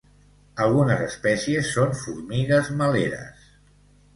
Algunes 0.63 1.03
espècies 1.07 1.69
són 1.75 1.93
formigues 1.99 2.73
meleres. 2.81 3.45